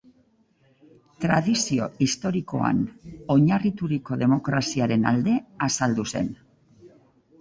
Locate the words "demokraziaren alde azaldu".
4.25-6.07